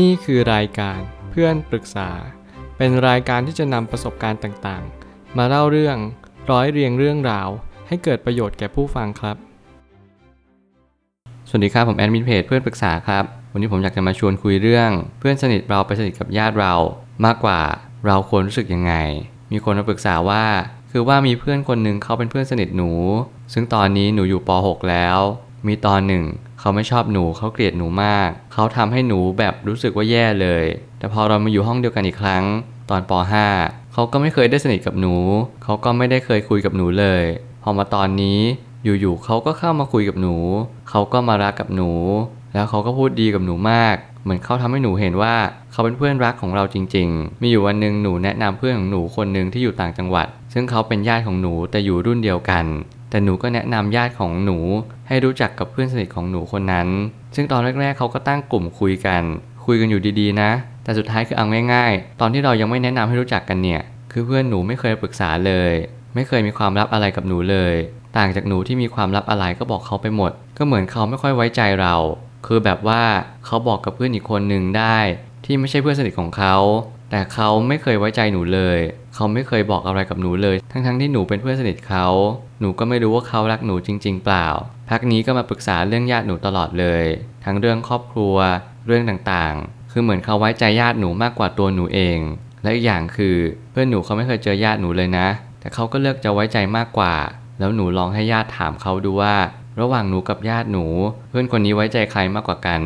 [0.00, 2.10] นี่คือรายการเพื่อนปรึกษา
[2.76, 5.96] เป็นรายการที่จะนำประสบการณ์ต่างๆ มาเล่าเรื่อง
[6.50, 7.48] ร้อยเรียงเรื่องราว
[7.88, 9.36] ให้เกิดประโยชน์แก่ผู้ฟังครับ
[11.48, 16.74] สวัสดีครับผมแอดมินเพจเพื่อนปรึกษาครับ วันนี้ผมอยากจะมาชวนคุยเรื่อง เพื่อนสนิทเราไปสนิทกับญาติเรา
[17.24, 17.60] มากกว่า
[18.06, 18.94] เราควรรู้สึกยังไง
[19.52, 20.44] มีคนมาปรึกษาว่า
[20.90, 22.90] คือว่ามีเพื่อนคนหนึ่งเขาเป็นเพื่อนสนิทหนู
[23.52, 25.18] ซึ่งตอนนี้หนูอยู่ป .6 แล้ว
[25.66, 26.24] มีตอนหนึ่ง
[26.62, 30.64] เขาไม่ชอบหนูเขาเกลียดหนูมาก เขาทำให้หนูแบบรู้สึกว่าแย่เลย
[30.98, 32.44] แต่พอเรามาอยู่ห้องเดียวกันอีกครั้ง
[32.90, 33.12] ตอนป
[33.52, 35.14] .5 เขาก็ไม่เคยได้สนิทกับหนู
[35.64, 37.24] เขาก็ไม่ได้เคยคุยกับหนูเลย
[37.62, 38.40] พอมาตอนนี้
[38.84, 40.36] อยู่ๆเขาก็เข้ามาคุยกับหนู
[40.90, 41.90] เขาก็มารักกับหนู
[42.54, 45.34] แล้วเขาก็พูดดีกับหนูมาก เหมือนเขาทำให้หนูเห็นว่า
[45.72, 52.64] เขาเป็นเพื่อนรักของเราจริง ๆ มีอยู่วันหนึ่งหนูแนะนำเพื่อนของหนูคนหนึ่งที่อยู่ต่างจังหวัด ซึ่งเขาเป็นญาติของหนูแต่อยู่รุ่นเดียวกัน
[53.12, 54.58] แต่หนูก็แนะนำญาติของหนู
[55.08, 56.88] ให้รู้จักกับเพื่อนสนิทของหนูคนนั้น
[57.34, 59.22] ซึ่งตอนแรกๆเขาก็ตั้งกลุ่มคุยกัน
[59.64, 60.50] คุยกันอยู่ดีๆนะ
[60.84, 63.82] แต่สุดท้ายคือเอาง่ายๆ ตอนที่เรายังไม่แนะนำให้รู้จักกันเนี่ย
[64.12, 65.72] คือเพื่อนหนูไม่เคยปรึกษาเลย
[66.14, 67.74] ไม่เคยมีความลับอะไรกับหนูเลย
[68.16, 71.94] ต่างจากหนูที่มีความลับอะไรก็บอกเขาไปหมด ก็เหมือนเขาไม่ค่อยไว้ใจเรา
[72.46, 73.02] คือแบบว่า
[73.46, 74.98] เขาบอกกับเพื่อนอีกคนหนึ่งได้
[75.44, 76.56] ที่ไม่ใช่เพื่อนสนิทของเขา
[77.14, 78.78] แต่เขาไม่เคยไว้ใจหนูเลย
[79.14, 82.06] เขาไม่เคยบอกอะไรกับหนูเลย ทั้งๆที่หนูเป็นเพื่อนสนิทเขา
[82.60, 84.48] หนูก็ไม่รู้ว่าเขารักหนูจริง ๆ เปล่า
[84.90, 87.04] พักนี้ก็มาปรึกษาเรื่องญาติหนูตลอดเลย
[87.44, 88.36] ทั้งเรื่องครอบครัว
[88.86, 92.18] เรื่องต่างๆ คือเหมือนเขาไว้ใจญาติหนูมากกว่าตัวหนูเอง
[92.62, 93.36] และอีกอย่างคือ
[93.70, 95.28] เพื่อนหนูเขาไม่เคยเจอญาติหนูเลยนะ
[95.60, 97.14] แต่เขาก็เลือกจะไว้ใจมากกว่า
[97.58, 99.34] แล้วหนูลองให้ญาติถามเขาดูว่า
[99.80, 100.86] ระหว่างหนูกับญาติหนู
[101.28, 102.80] เพื่อนคนนี้ไว้ใจใครมากกว่ากัน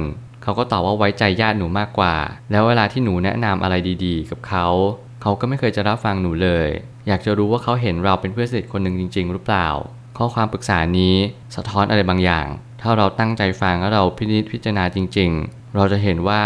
[0.46, 2.14] เขาก็ตอบว่าไว้ใจญาติหนูมากกว่า
[2.50, 4.66] แล้วเวลาที่หนูแนะนำอะไรดีๆ กับเขา
[5.22, 6.68] เขาก็ไม่เคยจะรับฟังหนูเลย
[7.06, 9.68] อยากจะรู้ว่าเขาเห็นเราเป็นเพื่อนสนิทคนหนึ่งจริง ๆ หรือเปล่า
[10.18, 11.16] ข้อความปรึกษานี้
[11.56, 12.46] สะท้อนอะไรบางอย่าง
[12.80, 16.42] ถ้าเราตั้งใจฟังและเราพินิจพิจารณาจริง ๆ เราจะเห็นว่า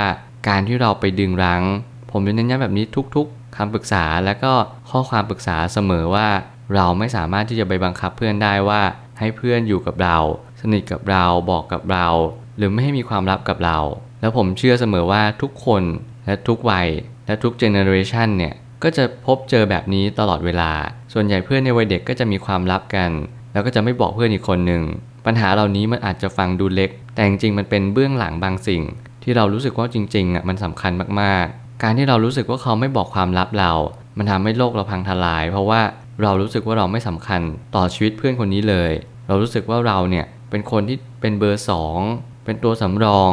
[0.48, 1.62] การที่เราไปดึงรั้ง
[2.10, 2.84] ผมจะเน้นย้ำแบบนี้
[3.16, 4.52] ทุกๆคำปรึกษาและก็
[4.90, 6.28] ข้อความปรึกษาเสมอว่า
[6.74, 8.82] เราไม่สามารถที่จะไปบังคับเพื่อนได้ว่า
[9.18, 10.18] ให้เพื่อนอยู่กับเรา
[10.60, 12.08] สนิทกับเราบอกกับเรา
[12.56, 13.78] หรือไม่ให้มีความลับกับเรา
[14.20, 15.82] แล้วผมเชื่อเสมอว่าทุกคน
[16.26, 16.88] และทุกวัย
[17.26, 20.70] และทุกเจเนอเรชันเนี่ยก็จะพบเจอแบบนี้ตลอดเวลา
[21.12, 23.10] ส่วนใหญ่เพื่อนในวัยเด็กก็จะมีความลับกัน
[23.52, 24.82] แล้วก็จะไม่บอกเพื่อนอีกคนหนึ่ง
[25.26, 28.82] ปัญหาเหล่านี้มันอาจจะฟังดูเล็ก แต่จริงๆมันเป็นเบื้องหลังบางสิ่ง
[29.22, 33.72] ที่เรารู้สึกว่าจริงๆอะมันสำคัญมากๆ การที่เรารู้สึกว่าเขาไม่บอกความลับเรา
[34.18, 35.80] มันทำให้โลกเราพังทลาย เพราะว่า
[36.22, 37.40] เรารู้สึกว่าเราไม่สำคัญ
[37.74, 38.92] ต่อชีวิตเพื่อนคนนี้เลย
[39.26, 41.98] เรารู้สึกว่าเราเนี่ยเป็นคนที่เป็นเบอร์สอง
[42.44, 43.32] เป็นตัวสำรอง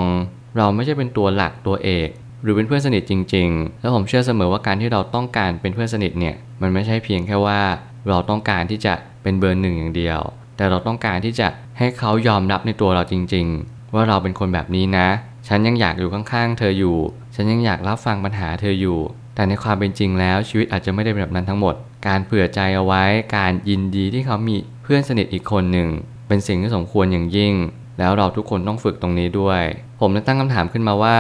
[0.58, 2.10] เราไม่ใช่เป็นตัวหลักตัวเอก
[2.44, 7.62] หรือเป็นเพื่อนสนิทจริง ๆ แล้วผมเชื่อเสมอว่าการที่เราต้องการเป็นเพื่อนสนิทเนี่ยมันไม่ใช่เพียงแค่ว่า
[8.10, 10.20] เราต้องการที่จะเป็นเบอร์หนึ่งอย่างเดียว
[10.58, 11.48] แต่เราต้องการที่จะ
[11.78, 15.08] ให้เขายอมรับในตัวเราจริง ๆ ว่าเราเป็นคนแบบนี้นะ
[15.48, 16.98] ฉันยังอยากอยู่ข้างๆ เธออยู่
[17.36, 19.00] ฉันยังอยากรับฟังปัญหาเธออยู่
[19.36, 21.76] แต่ในความเป็นจริงแล้วชีวิตอาจจะไม่ได้เป็นแบบนั้นทั้งหมด
[22.08, 23.04] การเผื่อใจเอาไว้
[23.38, 25.90] การยินดีที่เขามีเพื่อนสนิทอีกคนหนึ่ง
[26.28, 27.54] เป็นสิ่งที่สมควรอย่างยิ่ง
[28.00, 29.64] แล้วเราทุกคนต้องฝึกตรงนี้ด้วย
[30.00, 31.18] ผมเลยตั้งคำถามขึ้นมาว่า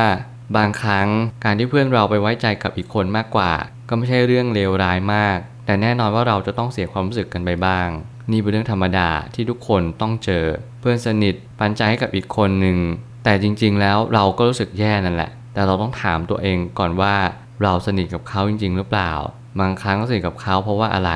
[0.58, 1.08] บางครั้ง
[1.44, 3.52] การที่เพื่อนเราไปไว้ใจกับอีกคนมากกว่า
[3.90, 7.88] ก็ไม่ใช่เรื่องเลวร้ายมาก แต่แน่นอนว่าเราจะต้องเสียความรู้สึกกันไปบ้าง
[8.32, 10.46] นี่เป็นเรื่องธรรมดาที่ทุกคนต้องเจอ
[10.80, 12.78] เพื่อนสนิทปันใจให้กับอีกคนหนึ่ง
[13.24, 17.16] แต่จริง ๆ แล้วเราก็รู้สึกแย่นั่นแหละ แต่เราต้องถามตัวเองก่อนว่า
[17.64, 19.12] เราสนิทกับเขาจริง ๆ หรือเปล่า
[19.60, 21.12] บางครั้งก็สนิทกับเขาเพราะว่าอะไร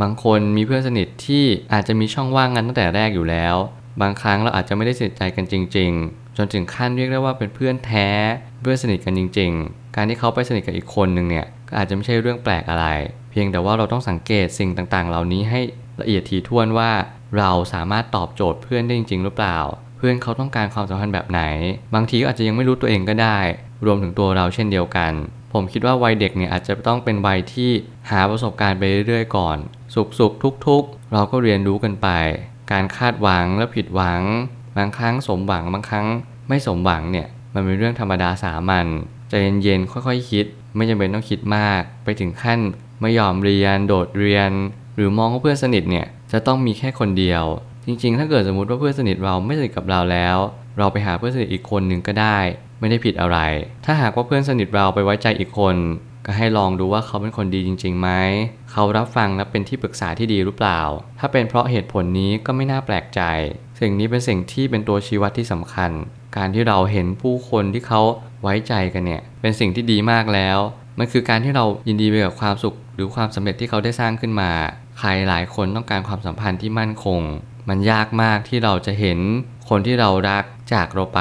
[0.00, 3.56] บางคนมีเพื่อนสนิทที่อาจจะมีช่องว่างกันตั้งแต่แรกอยู่แล้ว
[4.00, 8.08] บางครั้งเราอาจจะไม่ได้สนิทใจกันจริง ๆ จนถึงขั้นเรียกได้ว่าเป็นเพื่อนแท้
[8.62, 12.86] เพื่อนสนิทกันจริง ๆ การที่เขาไปสนิทกับอีกคนหนึ่งเนี่ยก็อาจจะไม่ใช่เรื่องแปลกอะไร
[13.30, 15.60] เพียงแต่ว่าเราต้องสังเกตสิ่งต่างๆ เหล่านี้ให้
[16.00, 16.90] ละเอียดถี่ถ้วนว่า
[17.38, 19.58] เราสามารถตอบโจทย์เพื่อนได้จริง ๆ หรือเปล่า
[19.96, 21.42] เพื่อนเขาต้องการความสัมพันธ์แบบไหน
[21.94, 23.38] บางทีก็อาจจะยังไม่รู้ตัวเองก็ได้
[23.86, 25.12] รวมถึงตัวเราเช่นเดียวกัน
[25.52, 27.70] ผมคิดว่าวัยเด็กเนี่ยอาจจะต้องเป็นวัยที่
[28.10, 29.56] หาประสบการณ์ไปเรื่อยๆก่อน
[29.94, 32.08] สุขๆทุกๆ เราก็เรียนรู้กันไป
[32.72, 34.22] การคาดหวังและผิดหวัง
[34.76, 36.06] บางครั้งสมหวังบางครั้ง
[36.48, 38.86] ไม่สมหวังเนี่ยมันเป็นเรื่องธรรมดาสามัญ
[39.28, 39.32] ใจ
[39.62, 40.46] เย็นๆค่อยๆคิด
[40.76, 42.60] ไม่จำเป็นต้องคิดมาก ไปถึงขั้น
[43.00, 44.50] ไม่ยอมเรียนโดดเรียน
[44.96, 47.44] หรือมองว่าเพื่อนสนิทเนี่ยจะต้องมีแค่คนเดียว
[47.86, 50.36] จริงๆ ถ้าเกิดสมมติว่าเพื่อนสนิทเราไม่สนิทกับเราแล้ว
[50.78, 52.38] เราไปหาเพื่อนสนิทอีกคนหนึ่งก็ได้
[52.80, 53.38] ไม่ได้ผิดอะไร
[53.84, 55.76] ถ้าหากว่าเพื่อนสนิทเราไปไว้ใจอีกคน
[56.26, 58.08] ก็ให้ลองดูว่าเขาเป็นคนดีจริงๆไหม
[58.72, 60.80] เขารับฟังและเป็นที่ปรึกษาที่ดีหรือเปล่า
[61.18, 63.20] ถ้าเป็นเพราะเหตุผลนี้ก็ไม่น่าแปลกใจ
[63.80, 65.90] สิ่งนี้เป็นสิ่งที่เป็นตัวชี้วัดที่สำคัญ
[66.36, 68.00] การที่เราเห็นผู้คนที่เขา
[68.42, 70.58] ไว้ใจกันเนี่ยเป็นสิ่งที่ดีมากแล้ว
[70.98, 74.50] มันคือการที่เรายินดีไปกับความสุข หรือความสำเร็จที่เขาได้สร้างขึ้นมา
[74.98, 77.20] ใครหลายคนต้องการความสัมพันธ์ที่มั่นคง
[77.68, 79.18] มันยากมากที่เราจะเห็น
[79.68, 81.20] คนที่เรารักจากเราไป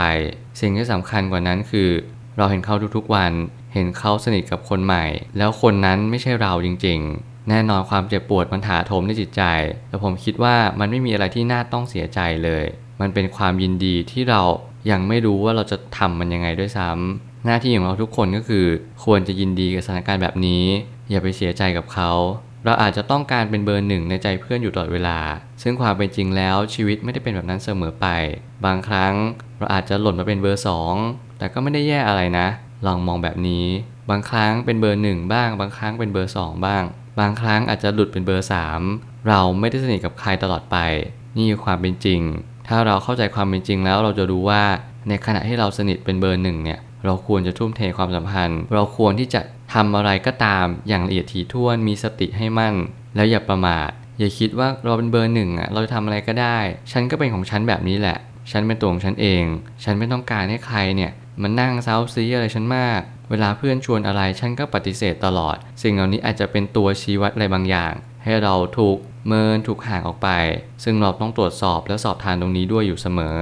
[0.59, 1.89] สิ่งที่สำคัญกว่านั้นคือ
[2.37, 3.31] เราเห็นเขาทุกๆวัน
[3.73, 5.05] เห็นเขาสนิทกับคนใหม่
[5.37, 9.43] แล้วคนนั้นไม่ใช่เราจริง ๆ แน่นอนความเจ็บปวดมันถาโถมในจิตใจ
[9.87, 12.65] แต่ผมคิดว่ามันไม่มีอะไรที่น่าต้องเสียใจเลย
[13.01, 14.41] มันเป็นความยินดีที่เรา
[14.91, 18.65] ยังไม่รู้ว่าเราจะทำมันยังไงด้วยซ้ำหน้าที่ของเราทุกคนก็คือ
[19.03, 20.63] ควรจะยินดีกับสถานการณ์แบบนี้
[21.09, 22.11] อย่าไปเสียใจกับเขา
[22.65, 25.19] เราอาจจะต้องการเป็นเบอร์หนึ่งในใจเพื่อนอยู่ตลอดเวลา
[25.61, 28.07] ซึ่งความเป็นจริงแล้วชีวิตไม่ได้เป็นแบบนั้นเสมอไป
[28.65, 29.13] บางครั้ง
[29.57, 30.93] เราอาจจะหล่นมาเป็นเบอร์สอง
[31.37, 32.47] แต่ก็ไม่ได้แย่อะไรนะ
[32.85, 33.65] ลองมองแบบนี้
[34.09, 36.83] บางครั้งเป็นเบอร์หนึ่งบ้าง บางครั้งเป็นเบอร์สองบ้าง
[37.19, 38.81] บางครั้งอาจจะหลุดเป็นเบอร์สาม
[39.27, 40.77] เราไม่ได้สนิทกับใครตลอดไป
[41.37, 42.21] นี่คือความเป็นจริง
[42.67, 44.63] ถ้าเราเข้าใจความเป็นจริงแล้วเราจะรู้ว่า
[45.07, 49.41] ในขณะที่เราสนิทเป็นเบอร์หนึ่งเนี่ยเราควรจะทุ่มเทความสัมพันธ์ เราควรที่จะ
[49.73, 52.75] ทำอะไรก็ตามอย่างละเอียดถี่ถ้วนมีสติให้มั่น
[53.15, 53.89] แล้วอย่าประมาท
[54.19, 56.57] อย่าคิดว่าเราเป็นเบอร์หนึ่งอะเราจะทำอะไรก็ได้
[56.91, 58.17] ฉันก็เป็นของฉันแบบนี้แหละ
[58.51, 59.43] ฉันเป็นตัวของฉันเอง
[59.83, 67.93] ฉันไม่ต้องการให้ใครเนี่ย มันนั่งเซาซีอะไรฉันมาก เวลาเพื่อนชวนอะไรฉันก็ปฏิเสธตลอด สิ่งเหล่านี้อาจจะเป็นตัวชี้วัดอะไรบางอย่าง
[68.23, 68.97] ให้เราถูก
[69.27, 70.29] เมินถูกห่างออกไป
[70.83, 73.37] ซึ่งเราต้องตรวจสอบและสอบทานตรงนี้ด้วยอยู่เสมอ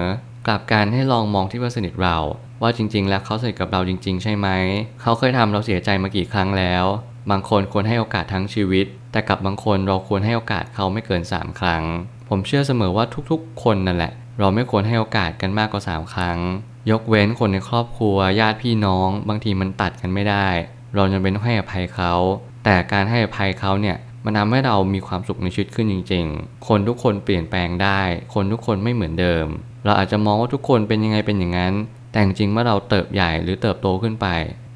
[0.47, 2.17] กลับการให้ลองมองที่เพื่อนสนิทเรา
[2.61, 4.47] ว่าจริง ๆ แล้วเขาสนิทกับเราจริง ๆ ใช่ไหม
[5.01, 6.85] เขาเคยทำเราเสียใจมากี่ครั้งแล้ว
[7.31, 11.83] บางคนควรให้โอกาสทั้งชีวิต แต่กับบางคนเราควรให้โอกาสเขาไม่เกิน 3 ครั้ง
[12.29, 16.39] ผมเชื่อเสมอว่าทุกๆ คนนั่นแหละ เราไม่ควรให้โอกาสกันมากกว่า 3 ครั้ง
[16.89, 20.47] ยกเว้นคนในครอบครัวญาติพี่น้อง บางทีมันตัดกันไม่ได้
[20.95, 22.13] เราจำเป็นต้องให้อภัยเขา
[22.63, 28.01] แต่การให้อภัยเขาเนี่ยมันทำให้เรามีความสุขในชีวิตขึ้นจริง ๆ คนทุกคนเปลี่ยนแปลงได้
[28.33, 29.45] คนทุกคนไม่เหมือนเดิม
[29.85, 31.73] เราอาจจะมองว่าทุกคนเป็นยังไงเป็นอย่างนั้น
[32.11, 34.27] แต่จริงๆเมื่อเราเติบใหญ่หรือเติบโตขึ้นไป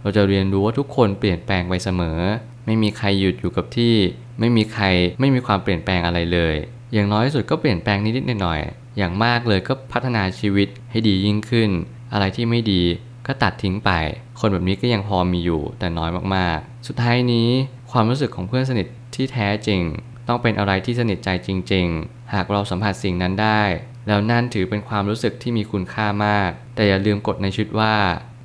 [0.02, 2.20] เราจะเรียนรู้ว่าทุกคนเปลี่ยนแปลงไปเสมอ
[2.66, 3.96] ไม่มีใครหยุดอยู่กับที่
[4.40, 4.86] ไม่มีใคร
[5.20, 6.56] ไม่มีความเปลี่ยนแปลงอะไรเลย
[6.94, 11.70] อย่างน้อยที่สุดก็เปลี่ยนแปลงนิดๆหน่อยๆอย่างมากเลยก็พัฒนาชีวิตให้ดียิ่งขึ้น
[12.14, 12.84] อะไรที่ไม่ดี
[13.28, 13.92] ก็ตัดทิ้งไป
[14.40, 17.50] คนแบบนี้ก็ยังพอมีอยู่แต่น้อยมากๆ สุดท้ายนี้
[17.92, 19.82] ความรู้สึกของเพื่อนสนิทที่แท้จริง
[20.28, 23.62] ต้องเป็นอะไรที่สนิทใจจริง ๆ หากเราสัมผัสสิ่งนั้นได้
[24.08, 27.96] แล้วนั่นถือเป็นความรู้สึกที่มีคุณค่ามาก แต่อย่าลืมกฎในชีวิตว่า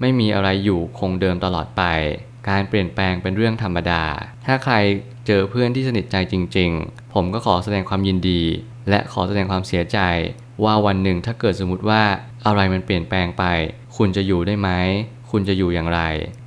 [0.00, 1.82] ไม่มีอะไรอยู่คงเดิมตลอดไป
[2.48, 4.04] การเปลี่ยนแปลงเป็นเรื่องธรรมดา
[4.46, 4.74] ถ้าใคร
[5.26, 8.42] เจอเพื่อนที่สนิทใจจริง ๆ ผมก็ขอแสดงความยินดี
[8.88, 9.98] และขอแสดงความเสียใจ
[10.64, 12.02] ว่าวันหนึ่งถ้าเกิดสมมติว่า
[12.46, 13.44] อะไรมันเปลี่ยนแปลงไป
[13.96, 14.70] คุณจะอยู่ได้ไหม
[15.30, 16.00] คุณจะอยู่อย่างไร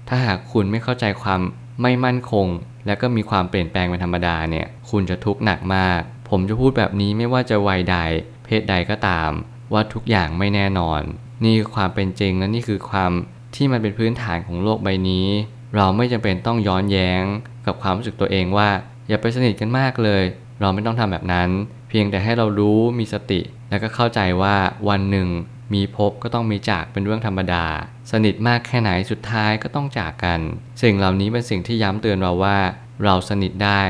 [0.07, 1.41] ถ้าหากคุณไม่เข้าใจความ
[1.81, 2.47] ไม่มั่นคง
[2.85, 5.99] และก็มีความเปลี่ยนแปลงเป็นธรรมดาเนี่ย คุณจะทุกข์หนักมาก
[6.29, 7.97] ผมจะพูดแบบนี้ไม่ว่าจะวัยใด
[8.45, 9.31] เพศใดก็ตาม
[9.73, 11.01] ว่าทุกอย่างไม่แน่นอน
[11.43, 13.11] นี่คือความเป็นจริงและนี่คือความ
[13.55, 15.27] ที่มันเป็นพื้นฐานของโลกใบนี้
[15.75, 17.23] เราไม่จำเป็นต้องย้อนแย้ง
[17.65, 18.69] กับความรู้สึกตัวเองว่า
[19.09, 20.23] อย่าไปสนิทกันมากเลย
[20.61, 21.49] เราไม่ต้องทำแบบนั้น
[21.89, 24.55] เพียงแต่ให้เรารู้มีสติ แล้วก็เข้าใจว่า
[24.89, 25.27] วันหนึ่ง
[25.73, 27.65] มีพบก็ต้องมีจากเป็นเรื่องธรรมดา
[28.11, 30.39] สนิทมากแค่ไหนสุดท้ายก็ต้องจากกัน
[30.81, 32.57] สิ่งเหล่านี้เป็นสิ่งที่ย้ำเตือนเราว่า
[33.03, 33.83] เราสนิทได้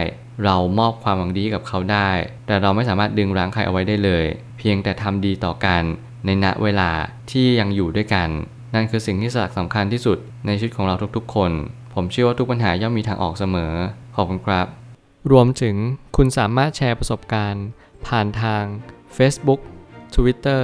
[0.45, 2.09] เรามอบความหวังดีกับเขาได้
[2.47, 4.25] แต่เราไม่สามารถดึงรั้งใครเอาไว้ได้เลย
[4.57, 5.83] เพียงแต่ทำดีต่อกัน
[6.25, 6.91] ในณเวลา
[7.31, 8.29] ที่ยังอยู่ด้วยกัน
[8.75, 11.51] นั่นคือสิ่งที่สำคัญที่สุดในชีวิตของเราทุกๆ คน
[11.93, 13.73] ผมเชื่อว่าทุกปัญหาย่อมมีทางออกเสมอ
[14.15, 14.67] ขอบคุณครับ
[15.31, 15.75] รวมถึง
[16.17, 17.65] คุณสามารถแชร์ประสบการณ์
[18.07, 18.63] ผ่านทาง
[19.17, 19.61] Facebook
[20.15, 20.63] Twitter